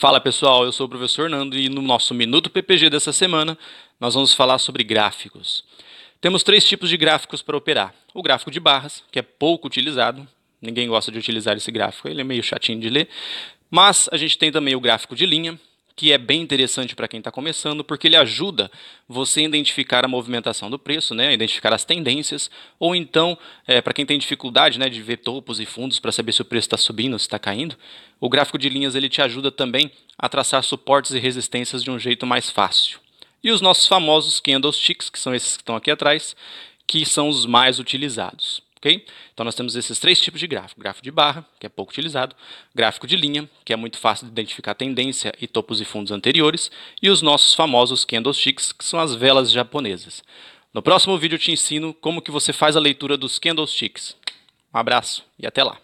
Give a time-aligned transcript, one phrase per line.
[0.00, 3.58] Fala pessoal, eu sou o professor Nando e no nosso Minuto PPG dessa semana
[4.00, 5.62] nós vamos falar sobre gráficos.
[6.22, 7.94] Temos três tipos de gráficos para operar.
[8.14, 10.26] O gráfico de barras, que é pouco utilizado,
[10.58, 13.10] ninguém gosta de utilizar esse gráfico, ele é meio chatinho de ler.
[13.70, 15.60] Mas a gente tem também o gráfico de linha,
[15.94, 18.70] que é bem interessante para quem está começando, porque ele ajuda
[19.08, 23.36] você a identificar a movimentação do preço, né, identificar as tendências, ou então,
[23.66, 26.44] é, para quem tem dificuldade né, de ver topos e fundos para saber se o
[26.44, 27.76] preço está subindo ou se está caindo,
[28.18, 31.98] o gráfico de linhas ele te ajuda também a traçar suportes e resistências de um
[31.98, 32.98] jeito mais fácil.
[33.42, 36.36] E os nossos famosos candlesticks, que são esses que estão aqui atrás,
[36.86, 38.62] que são os mais utilizados.
[38.80, 39.04] Okay?
[39.34, 42.34] Então nós temos esses três tipos de gráfico: gráfico de barra, que é pouco utilizado,
[42.74, 46.70] gráfico de linha, que é muito fácil de identificar tendência e topos e fundos anteriores,
[47.02, 50.22] e os nossos famosos candlesticks, que são as velas japonesas.
[50.72, 54.16] No próximo vídeo eu te ensino como que você faz a leitura dos candlesticks.
[54.72, 55.78] Um abraço e até lá.